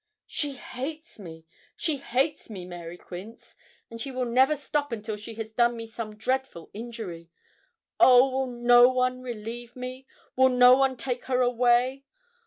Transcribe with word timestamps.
'She 0.25 0.53
hates 0.53 1.19
me 1.19 1.45
she 1.77 1.97
hates 1.97 2.49
me, 2.49 2.65
Mary 2.65 2.97
Quince; 2.97 3.53
and 3.91 4.01
she 4.01 4.09
will 4.09 4.25
never 4.25 4.55
stop 4.55 4.91
until 4.91 5.15
she 5.15 5.35
has 5.35 5.51
done 5.51 5.77
me 5.77 5.85
some 5.85 6.15
dreadful 6.17 6.71
injury. 6.73 7.29
Oh! 7.99 8.31
will 8.31 8.47
no 8.47 8.89
one 8.89 9.21
relieve 9.21 9.75
me 9.75 10.07
will 10.35 10.49
no 10.49 10.75
one 10.75 10.97
take 10.97 11.25
her 11.25 11.41
away? 11.41 12.03